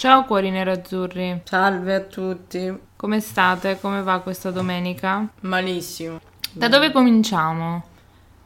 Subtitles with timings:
[0.00, 2.72] Ciao cuori nerazzurri, Salve a tutti.
[2.94, 3.80] come state?
[3.80, 5.26] Come va questa domenica?
[5.40, 6.20] Malissimo.
[6.52, 7.82] Da dove cominciamo?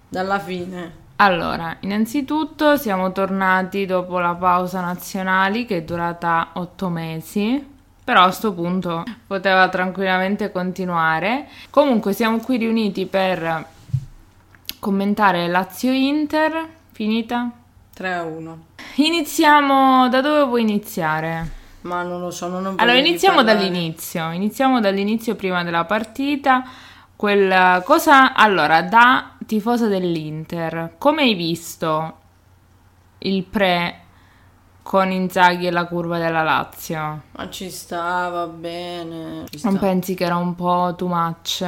[0.09, 1.01] Dalla fine.
[1.17, 7.63] Allora, innanzitutto siamo tornati dopo la pausa nazionali che è durata otto mesi,
[8.03, 11.49] però a sto punto poteva tranquillamente continuare.
[11.69, 13.67] Comunque siamo qui riuniti per
[14.79, 17.51] commentare Lazio-Inter, finita?
[17.93, 18.65] 3 a 1.
[18.97, 21.61] Iniziamo, da dove vuoi iniziare?
[21.83, 24.31] Ma non lo so, non ho Allora, iniziamo dall'inizio.
[24.31, 26.63] Iniziamo dall'inizio prima della partita.
[27.17, 28.35] Quel cosa.
[28.35, 32.19] Allora, da tifosa dell'Inter, come hai visto
[33.19, 33.97] il pre
[34.83, 37.23] con Inzaghi e la curva della Lazio?
[37.33, 39.45] Ma ci sta, va bene.
[39.51, 39.81] Ci Non sta.
[39.81, 41.65] pensi che era un po' too much?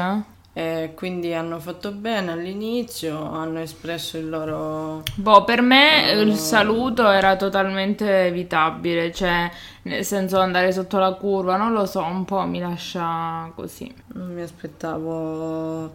[0.56, 5.02] Eh, quindi hanno fatto bene all'inizio, hanno espresso il loro...
[5.16, 9.50] Boh, per me il saluto era totalmente evitabile, cioè
[9.82, 13.92] nel senso andare sotto la curva, non lo so, un po' mi lascia così.
[14.12, 15.86] Non mi aspettavo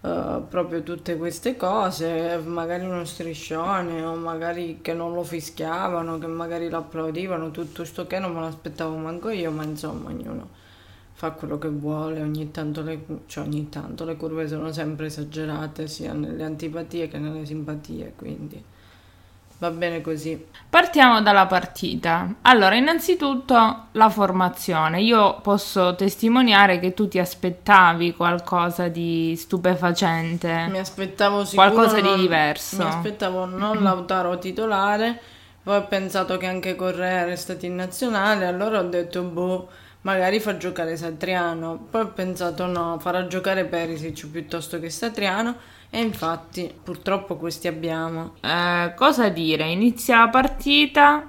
[0.00, 6.26] eh, proprio tutte queste cose, magari uno striscione o magari che non lo fischiavano, che
[6.26, 10.59] magari lo applaudivano, tutto sto che non me l'aspettavo manco io, ma insomma ognuno
[11.20, 15.86] fa quello che vuole, ogni tanto le, cioè ogni tanto le curve sono sempre esagerate
[15.86, 18.64] sia nelle antipatie che nelle simpatie, quindi
[19.58, 20.42] va bene così.
[20.70, 22.36] Partiamo dalla partita.
[22.40, 25.02] Allora, innanzitutto la formazione.
[25.02, 30.68] Io posso testimoniare che tu ti aspettavi qualcosa di stupefacente.
[30.70, 32.78] Mi aspettavo sicuro Qualcosa di non- diverso.
[32.78, 35.20] Mi aspettavo non Lautaro titolare,
[35.62, 39.68] poi ho pensato che anche Correa era stato in nazionale, allora ho detto boh,
[40.02, 41.86] magari fa giocare Satriano.
[41.90, 45.56] Poi ho pensato no, farà giocare Perisic piuttosto che Satriano
[45.90, 48.34] e infatti purtroppo questi abbiamo.
[48.40, 49.68] Eh, cosa dire?
[49.68, 51.28] Inizia la partita.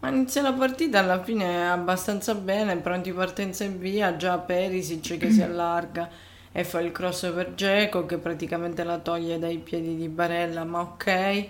[0.00, 5.30] Ma inizia la partita alla fine abbastanza bene, pronti partenza e via, già Perisic che
[5.30, 6.08] si allarga
[6.52, 10.80] e fa il cross per Geco che praticamente la toglie dai piedi di Barella, ma
[10.80, 11.48] ok.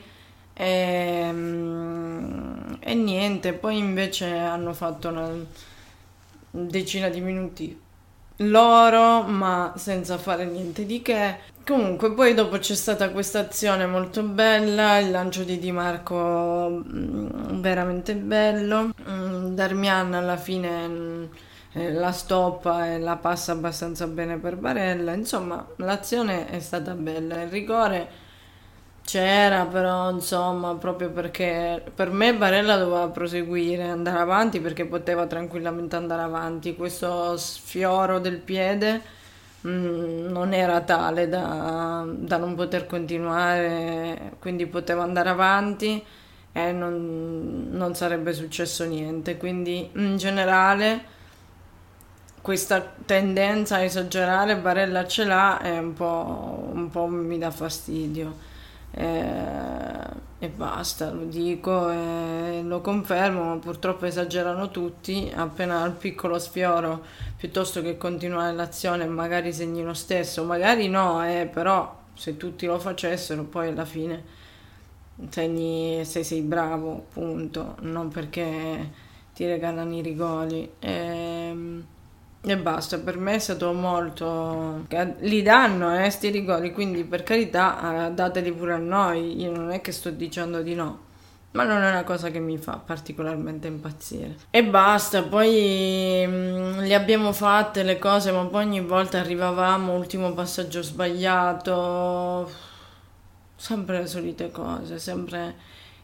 [0.54, 1.98] Ehm,
[2.80, 5.30] E, niente, poi invece hanno fatto una
[6.50, 7.86] decina di minuti
[8.42, 11.38] loro, ma senza fare niente di che.
[11.66, 17.60] Comunque, poi dopo c'è stata questa azione molto bella, il lancio di Di Marco mm,
[17.60, 18.90] veramente bello.
[19.08, 21.24] Mm, Darmian alla fine mm,
[21.72, 25.12] eh, la stoppa e la passa abbastanza bene per Barella.
[25.12, 27.42] Insomma, l'azione è stata bella.
[27.42, 28.26] Il rigore
[29.08, 35.96] c'era, però insomma, proprio perché per me Barella doveva proseguire, andare avanti perché poteva tranquillamente
[35.96, 36.76] andare avanti.
[36.76, 39.00] Questo sfioro del piede
[39.66, 46.04] mm, non era tale da, da non poter continuare, quindi poteva andare avanti
[46.52, 49.38] e non, non sarebbe successo niente.
[49.38, 51.16] Quindi in generale
[52.42, 58.47] questa tendenza a esagerare Barella ce l'ha e un po', un po' mi dà fastidio.
[58.90, 66.38] Eh, e basta, lo dico e lo confermo, ma purtroppo esagerano tutti, appena al piccolo
[66.38, 67.02] sfioro,
[67.36, 72.78] piuttosto che continuare l'azione magari segni lo stesso, magari no, eh, però se tutti lo
[72.78, 74.36] facessero poi alla fine
[75.28, 78.90] segni se sei bravo, punto, non perché
[79.34, 80.70] ti regalano i rigori.
[80.78, 81.84] Ehm,
[82.40, 84.86] e basta, per me è stato molto...
[85.20, 89.70] Li danno, eh, sti rigori, quindi per carità eh, dateli pure a noi, io non
[89.70, 91.00] è che sto dicendo di no,
[91.52, 94.36] ma non è una cosa che mi fa particolarmente impazzire.
[94.50, 100.32] E basta, poi mm, le abbiamo fatte le cose, ma poi ogni volta arrivavamo, ultimo
[100.32, 102.48] passaggio sbagliato,
[103.56, 105.56] sempre le solite cose, sempre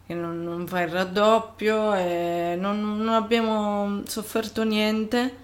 [0.07, 5.43] che non, non fai il raddoppio e non, non abbiamo sofferto niente.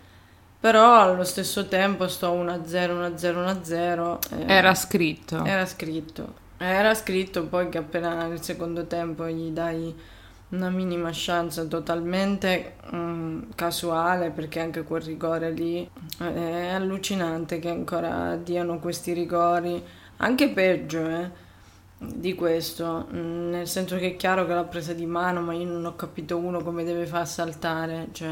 [0.60, 4.18] Però allo stesso tempo sto 1-0, 1-0, 1-0.
[4.30, 5.44] eh, Era scritto.
[5.44, 6.34] era scritto.
[6.58, 9.94] Era scritto poi che appena nel secondo tempo gli dai
[10.50, 15.88] una minima chance totalmente mm, casuale perché anche quel rigore lì
[16.20, 19.82] eh, è allucinante che ancora diano questi rigori
[20.18, 21.30] anche peggio eh,
[21.98, 25.66] di questo Mm, nel senso che è chiaro che l'ha presa di mano ma io
[25.66, 28.28] non ho capito uno come deve far saltare cioè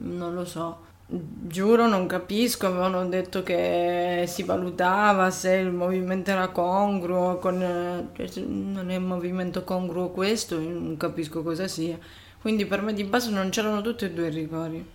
[0.00, 6.48] non lo so Giuro, non capisco, avevano detto che si valutava se il movimento era
[6.48, 7.62] congruo con...
[7.62, 11.98] eh, cioè, Non è un movimento congruo questo, non capisco cosa sia.
[12.40, 14.86] Quindi per me di base non c'erano tutti e due i rigori.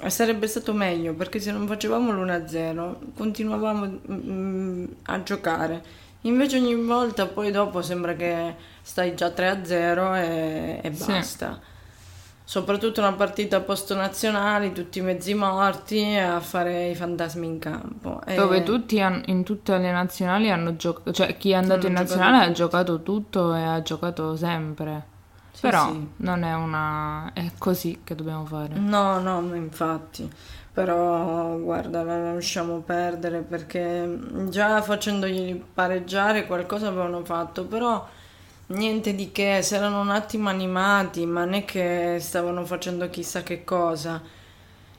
[0.00, 5.82] E sarebbe stato meglio, perché se non facevamo l'1-0 continuavamo mm, a giocare.
[6.22, 11.60] Invece ogni volta poi dopo sembra che stai già 3-0 e, e Sì.
[12.48, 18.22] Soprattutto una partita post nazionali, tutti mezzi morti a fare i fantasmi in campo.
[18.24, 18.36] E...
[18.36, 22.46] Dove tutti han, in tutte le nazionali hanno giocato, cioè chi è andato in nazionale
[22.46, 25.04] ha giocato tutto e ha giocato sempre.
[25.52, 26.08] Sì, Però sì.
[26.16, 27.32] non è una...
[27.34, 28.78] è così che dobbiamo fare.
[28.78, 30.26] No, no, infatti.
[30.72, 38.08] Però guarda, la lasciamo perdere perché già facendogli pareggiare qualcosa avevano fatto, però
[38.70, 43.42] Niente di che, si erano un attimo animati, ma non è che stavano facendo chissà
[43.42, 44.20] che cosa.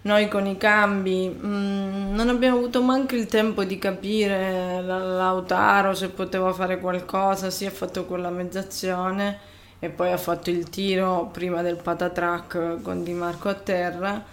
[0.01, 5.93] Noi con i cambi mh, mm, non abbiamo avuto manco il tempo di capire Lautaro
[5.93, 9.37] se poteva fare qualcosa, si è fatto quella mezzazione
[9.79, 14.23] e poi ha fatto il tiro prima del patatrack con Di Marco a terra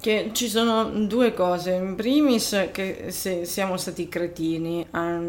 [0.00, 1.72] che ci sono due cose.
[1.72, 5.20] In primis, che se siamo stati cretini a,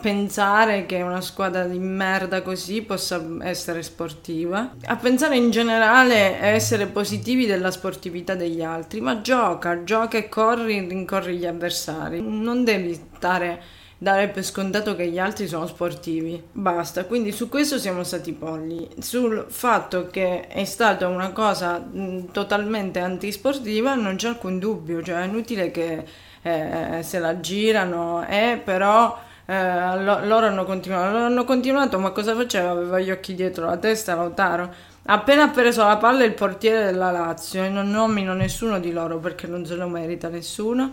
[0.00, 6.46] pensare che una squadra di merda così possa essere sportiva, a pensare in generale a
[6.46, 9.00] essere positivi della sportività degli altri.
[9.00, 12.20] Ma gioca, gioca e corri, rincorri gli avversari.
[12.20, 13.62] Non devi stare
[13.98, 16.40] dare per scontato che gli altri sono sportivi.
[16.52, 18.88] Basta, quindi su questo siamo stati polli.
[19.00, 25.22] Sul fatto che è stata una cosa mh, totalmente antisportiva non c'è alcun dubbio, cioè
[25.22, 26.04] è inutile che
[26.42, 29.26] eh, se la girano, eh, però...
[29.50, 32.68] Eh, lo, loro hanno continuato, loro hanno continuato, ma cosa faceva?
[32.68, 34.70] Aveva gli occhi dietro la testa, Lautaro.
[35.04, 39.46] Appena preso la palla il portiere della Lazio, e non nomino nessuno di loro perché
[39.46, 40.92] non se lo merita nessuno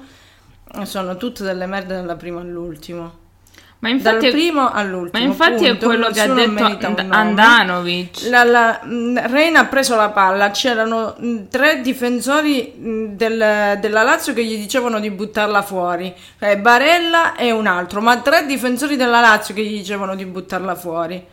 [0.83, 3.23] sono tutte delle merde dalla prima all'ultimo.
[3.79, 5.23] Ma infatti, Dal primo all'ultimo.
[5.23, 8.27] Ma infatti punto, è quello che ha detto Andanovic.
[8.29, 8.79] La, la,
[9.27, 11.15] Reina ha preso la palla, c'erano
[11.49, 12.73] tre difensori
[13.15, 16.11] del, della Lazio che gli dicevano di buttarla fuori.
[16.39, 20.73] Eh, Barella e un altro, ma tre difensori della Lazio che gli dicevano di buttarla
[20.73, 21.23] fuori.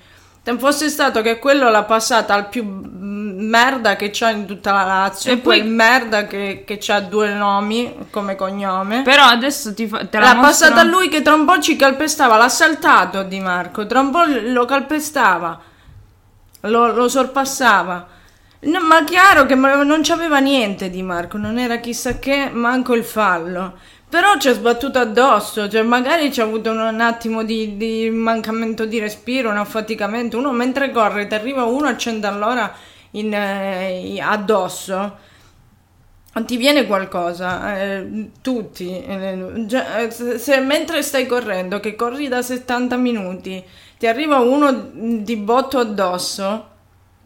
[0.44, 4.84] Se fosse stato che quello l'ha passata al più merda che c'ha in tutta la
[4.84, 9.02] Lazio e poi merda che, che ha due nomi come cognome.
[9.02, 10.68] Però adesso ti fa, te la L'ha mostro...
[10.68, 14.10] passata a lui che tra un po' ci calpestava, l'ha saltato Di Marco, tra un
[14.10, 15.60] po' lo calpestava,
[16.62, 18.06] lo, lo sorpassava.
[18.64, 23.04] No, ma chiaro che non c'aveva niente Di Marco, non era chissà che, manco il
[23.04, 23.74] fallo.
[24.12, 28.84] Però ci ha sbattuto addosso, cioè magari c'è avuto un, un attimo di, di, mancamento
[28.84, 30.36] di respiro, un affaticamento.
[30.36, 32.74] Uno mentre corre, ti arriva uno a 100 all'ora
[33.12, 35.16] in, eh, addosso,
[36.44, 39.02] ti viene qualcosa, eh, tutti.
[39.02, 43.64] Eh, già, se, se, mentre stai correndo, che corri da 70 minuti,
[43.96, 46.71] ti arriva uno di botto addosso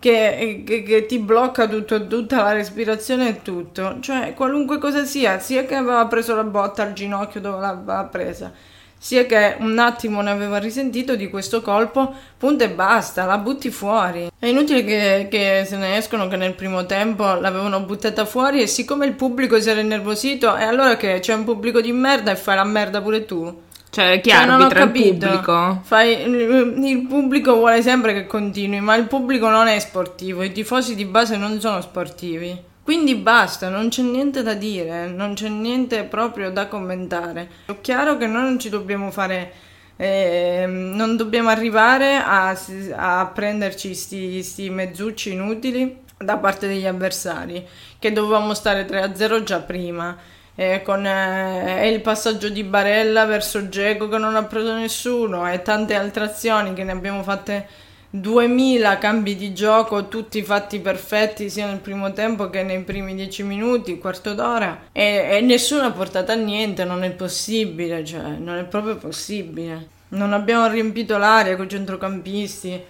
[0.06, 3.96] che, che, che ti blocca tutto, tutta la respirazione e tutto.
[3.98, 8.52] Cioè, qualunque cosa sia, sia che aveva preso la botta al ginocchio dove l'aveva presa,
[8.96, 13.70] sia che un attimo ne aveva risentito di questo colpo, punto e basta, la butti
[13.70, 14.30] fuori.
[14.38, 18.68] È inutile che, che, se ne escono che nel primo tempo l'avevano buttata fuori e
[18.68, 22.36] siccome il pubblico si era innervosito, e allora che c'è un pubblico di merda e
[22.36, 23.64] fai la merda pure tu?
[23.96, 25.80] Cioè, chi cioè, arbitra il pubblico?
[25.82, 30.94] Fai, il pubblico vuole sempre che continui, ma il pubblico non è sportivo, i tifosi
[30.94, 32.62] di base non sono sportivi.
[32.82, 37.48] Quindi basta, non c'è niente da dire, non c'è niente proprio da commentare.
[37.64, 39.52] È chiaro che noi non ci dobbiamo fare,
[39.96, 42.54] eh, non dobbiamo arrivare a,
[42.96, 47.66] a prenderci questi mezzucci inutili da parte degli avversari,
[47.98, 54.08] che dovevamo stare 3-0 già prima eh, con eh, il passaggio di Barella verso Geco
[54.08, 57.68] che non ha preso nessuno e tante altre azioni che ne abbiamo fatte
[58.08, 63.42] 2000 cambi di gioco, tutti fatti perfetti sia nel primo tempo che nei primi 10
[63.42, 68.56] minuti, quarto d'ora e, e nessuno ha portato a niente, non è possibile, cioè non
[68.56, 69.94] è proprio possibile.
[70.08, 72.80] Non abbiamo riempito l'area con i centrocampisti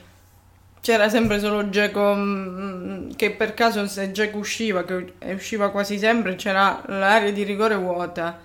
[0.87, 6.37] c'era sempre solo Geco mm, che per caso se Geco usciva, che usciva quasi sempre,
[6.37, 8.39] c'era l'area di rigore vuota.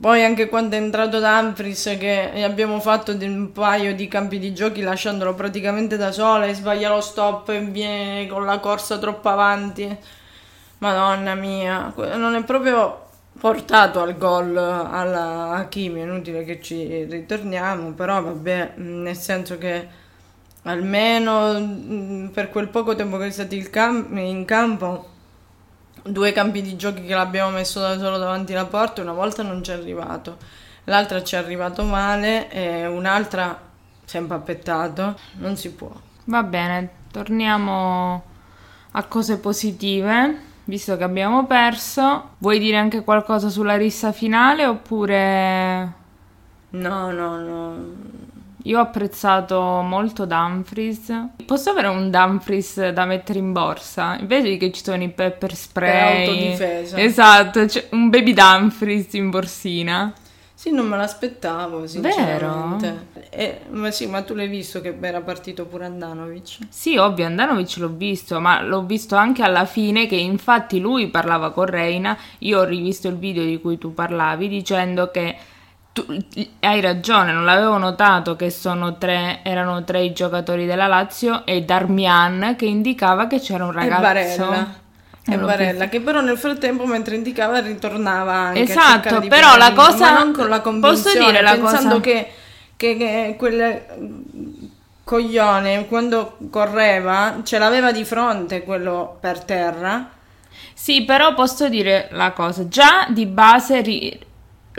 [0.00, 4.80] Poi anche quando è entrato Danfris che abbiamo fatto un paio di campi di giochi
[4.80, 9.94] lasciandolo praticamente da sola e sbaglia lo stop e viene con la corsa troppo avanti.
[10.78, 17.92] Madonna mia, non è proprio portato al gol alla Hakimi, è inutile che ci ritorniamo,
[17.92, 20.00] però vabbè, nel senso che
[20.62, 25.08] almeno mm, per quel poco tempo che è stato cam- in campo,
[26.02, 29.62] due campi di giochi che l'abbiamo messo da solo davanti alla porta, una volta non
[29.62, 30.36] ci è arrivato,
[30.84, 33.70] l'altra ci è arrivato male e un'altra
[34.04, 35.90] si è impappettato, non si può.
[36.24, 38.22] Va bene, torniamo
[38.92, 40.50] a cose positive.
[40.64, 45.92] Visto che abbiamo perso, vuoi dire anche qualcosa sulla rissa finale oppure...
[46.70, 48.31] No, no, no
[48.64, 51.12] Io ho apprezzato molto Dumfries.
[51.44, 54.16] Posso avere un Dumfries da mettere in borsa?
[54.20, 56.26] Invece che ci sono i pepper spray.
[56.26, 56.98] Per autodifesa.
[56.98, 60.12] Esatto, c'è un baby Dumfries in borsina.
[60.54, 63.06] Sì, non me l'aspettavo, sinceramente.
[63.30, 66.58] Eh, ma sì, ma tu l'hai visto che era partito pure Andanovic?
[66.68, 71.50] Sì, ovvio, Andanovic l'ho visto, ma l'ho visto anche alla fine che infatti lui parlava
[71.50, 72.16] con Reina.
[72.38, 75.36] Io ho rivisto il video di cui tu parlavi dicendo che
[75.92, 76.06] tu
[76.60, 81.62] hai ragione, non l'avevo notato che sono tre, erano tre i giocatori della Lazio e
[81.62, 83.98] Darmian che indicava che c'era un ragazzo.
[83.98, 84.80] E Barella.
[85.24, 90.14] E Barella, che però nel frattempo mentre indicava ritornava anche Esatto, però la cosa...
[90.14, 92.00] Non con la convinzione, posso dire la pensando cosa...
[92.00, 92.32] che,
[92.76, 93.82] che, che quel
[95.04, 100.08] coglione quando correva ce l'aveva di fronte quello per terra.
[100.72, 104.18] Sì, però posso dire la cosa, già di base ri-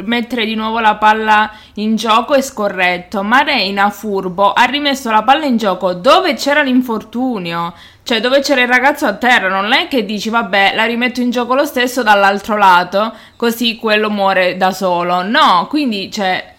[0.03, 5.23] mettere di nuovo la palla in gioco è scorretto, ma Reina furbo ha rimesso la
[5.23, 7.73] palla in gioco dove c'era l'infortunio,
[8.03, 11.29] cioè dove c'era il ragazzo a terra, non è che dici vabbè la rimetto in
[11.29, 16.51] gioco lo stesso dall'altro lato, così quello muore da solo, no, quindi cioè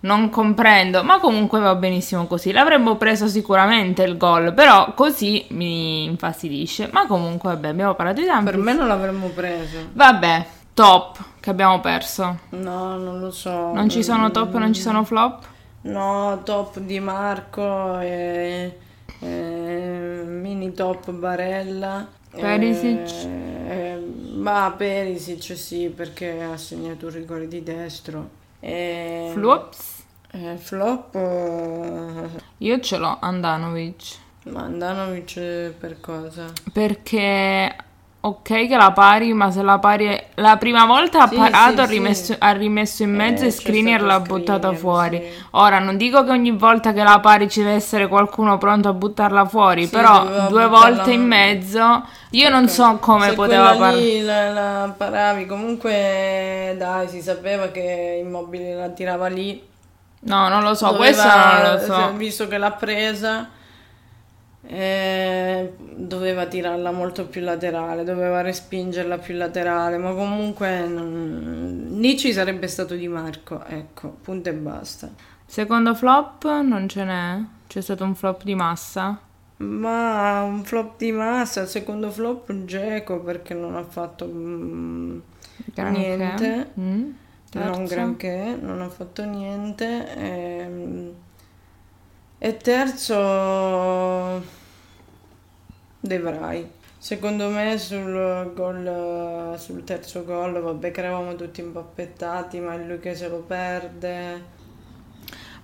[0.00, 2.52] non comprendo, ma comunque va benissimo così.
[2.52, 6.88] L'avremmo preso sicuramente il gol, però così mi infastidisce.
[6.92, 8.44] Ma comunque, vabbè, abbiamo parlato di tempo.
[8.44, 9.88] Per me non l'avremmo preso.
[9.92, 12.38] Vabbè, top che abbiamo perso.
[12.50, 13.72] No, non lo so.
[13.72, 15.46] Non ci sono top non ci sono flop?
[15.82, 18.78] No, top di Marco e,
[19.20, 22.06] e mini top Barella.
[22.30, 23.24] Perisic?
[23.24, 23.98] E,
[24.34, 28.28] ma Perisic sì, perché ha segnato un rigore di destro.
[28.60, 29.94] E, Flops?
[30.32, 32.28] e flop eh,
[32.58, 34.16] Io ce l'ho, Andanovic.
[34.50, 36.52] ma Andanovic per cosa?
[36.72, 37.74] Perché
[38.28, 41.80] ok che la pari, ma se la pari la prima volta ha Sì, parato, sì,
[41.80, 42.36] ha, rimesso, sì.
[42.38, 45.22] ha rimesso in mezzo Eh, e stato l'ha buttata Skriniar, fuori.
[45.52, 48.92] Ora non dico che ogni volta che la pari ci deve essere qualcuno pronto a
[48.92, 52.70] buttarla fuori, però due volte in mezzo io non Ok.
[52.70, 54.22] so come Se poteva parlare.
[54.22, 59.62] la, la paravi, comunque dai, si sapeva che Immobile la tirava lì.
[60.20, 62.12] No, non lo so, Doveva- questo non lo so.
[62.16, 63.48] Visto che l'ha presa,
[64.68, 72.32] eh, doveva tirarla molto più laterale, doveva respingerla più laterale, ma comunque non- lì ci
[72.32, 75.10] sarebbe stato Di Marco, ecco, punto e basta.
[75.46, 77.40] Secondo flop non ce n'è?
[77.66, 79.18] C'è stato un flop di massa?
[79.58, 85.18] Ma un flop di massa, il secondo flop Geco perché non ha fatto mm,
[85.74, 86.72] niente.
[86.78, 87.10] Mm.
[87.52, 90.14] Non granché, non ha fatto niente.
[90.16, 91.14] ehm,
[92.38, 94.42] E, terzo,
[96.00, 96.66] De Vrij.
[96.98, 102.98] Secondo me sul gol, sul terzo gol, vabbè che eravamo tutti impappettati, ma è lui
[102.98, 104.54] che se lo perde.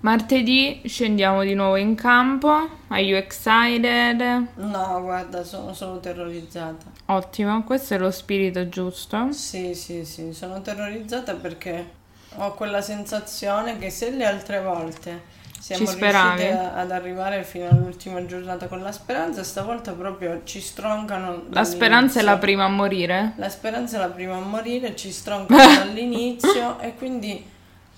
[0.01, 2.69] Martedì scendiamo di nuovo in campo.
[2.89, 4.21] Are you excited?
[4.55, 6.87] No, guarda, sono solo terrorizzata.
[7.07, 9.31] Ottimo, questo è lo spirito giusto.
[9.33, 12.01] Sì, sì, sì, sono terrorizzata perché
[12.37, 18.27] ho quella sensazione che se le altre volte siamo Ci riusciti ad arrivare fino all'ultima
[18.27, 21.45] giornata con la speranza, stavolta proprio ci stroncano.
[21.51, 22.39] La speranza è la dall'inizio.
[22.41, 23.33] prima a morire.
[23.37, 27.47] La speranza è la prima a morire, ci stroncano dall'inizio e quindi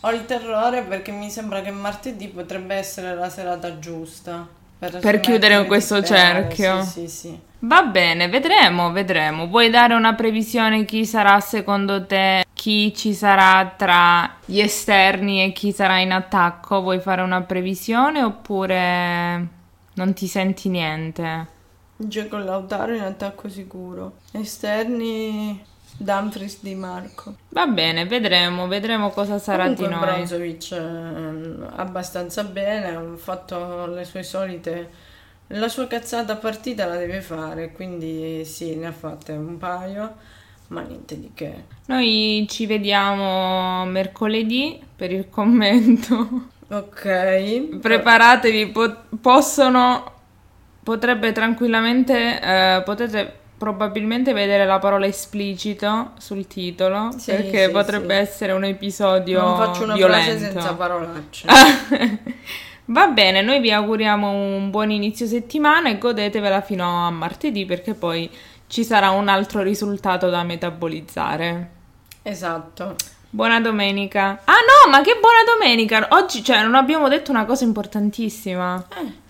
[0.01, 4.47] ho il terrore perché mi sembra che martedì potrebbe essere la serata giusta.
[4.79, 6.83] Per, Per chiudere questo sperare, cerchio.
[6.83, 7.41] Sì, sì, sì.
[7.61, 9.47] Va bene, vedremo, vedremo.
[9.47, 15.53] Vuoi dare una previsione chi sarà secondo te, chi ci sarà tra gli esterni e
[15.53, 16.81] chi sarà in attacco?
[16.81, 19.49] Vuoi fare una previsione oppure
[19.93, 21.47] non ti senti niente?
[21.95, 24.21] Gioco Lautaro in attacco sicuro.
[24.33, 25.63] Esterni
[25.99, 27.35] Dumfries Di Marco.
[27.51, 30.17] Va bene, vedremo, vedremo cosa sarà Comunque di noi.
[30.17, 34.91] Brozovic eh, abbastanza bene, ha fatto le sue solite...
[35.49, 40.15] La sua cazzata partita la deve fare, quindi sì, ne ha fatte un paio,
[40.69, 41.65] ma niente di che.
[41.87, 46.49] Noi ci vediamo mercoledì per il commento.
[46.69, 47.79] Ok.
[47.81, 50.13] Preparatevi, po- possono,
[50.83, 58.15] potrebbe tranquillamente, eh, potete probabilmente vedere la parola esplicito sul titolo, Sì, perché sì, potrebbe
[58.17, 58.21] sì.
[58.21, 60.25] essere un episodio Non faccio una violento.
[60.31, 61.47] frase senza parolacce.
[62.87, 67.95] Va bene, noi vi auguriamo un buon inizio settimana e godetevela fino a martedì perché
[67.95, 68.29] poi
[68.67, 71.71] ci sarà un altro risultato da metabolizzare.
[72.23, 72.97] Esatto.
[73.31, 74.43] Buona domenica.
[74.45, 76.07] Ah no, ma che buona domenica!
[76.11, 78.87] Oggi, cioè, non abbiamo detto una cosa importantissima.
[78.97, 79.23] Eh.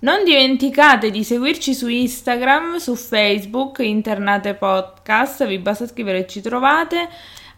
[0.00, 6.40] Non dimenticate di seguirci su Instagram, su Facebook, Internate Podcast, vi basta scrivere e ci
[6.40, 7.08] trovate.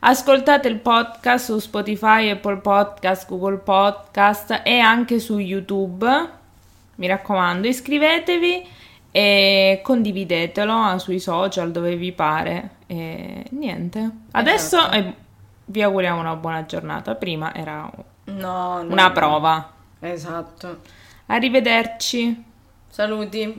[0.01, 6.07] Ascoltate il podcast su Spotify, Apple Podcast, Google Podcast e anche su YouTube.
[6.95, 8.67] Mi raccomando, iscrivetevi
[9.11, 12.71] e condividetelo sui social dove vi pare.
[12.87, 14.11] E niente.
[14.33, 14.95] Adesso Esatto.
[14.97, 15.15] eh,
[15.67, 17.15] vi auguriamo una buona giornata.
[17.15, 17.91] Prima era
[18.25, 19.71] No, no, una prova.
[20.01, 20.81] Esatto.
[21.27, 22.45] Arrivederci.
[22.89, 23.55] Saluti.